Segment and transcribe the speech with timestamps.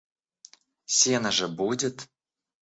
[0.87, 2.09] Сено же будет!